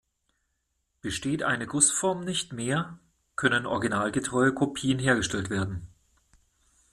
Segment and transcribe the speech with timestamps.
[1.01, 2.97] Besteht eine Gussform nicht mehr,
[3.35, 5.89] können originalgetreue Kopien hergestellt werden.